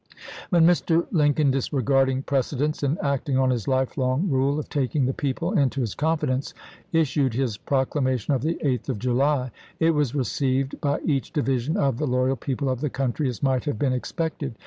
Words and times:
When 0.49 0.65
Mr. 0.65 1.05
Lincoln, 1.11 1.51
disregarding 1.51 2.23
precedents, 2.23 2.81
and 2.81 2.97
acting 3.03 3.37
on 3.37 3.51
his 3.51 3.67
lifelong 3.67 4.27
rule 4.31 4.57
of 4.57 4.67
taking 4.67 5.05
the 5.05 5.13
people 5.13 5.55
into 5.55 5.79
his 5.79 5.93
confidence, 5.93 6.55
issued 6.91 7.35
his 7.35 7.57
proclamation 7.57 8.33
of 8.33 8.41
the 8.41 8.55
8th 8.65 8.89
of 8.89 8.97
July, 8.97 9.51
it 9.79 9.91
was 9.91 10.15
received 10.15 10.81
by 10.81 11.01
each 11.01 11.31
division 11.33 11.77
of 11.77 11.99
the 11.99 12.07
loyal 12.07 12.35
people 12.35 12.67
of 12.67 12.81
the 12.81 12.89
country 12.89 13.29
as 13.29 13.43
might 13.43 13.65
have 13.65 13.77
been 13.77 13.93
expected. 13.93 14.55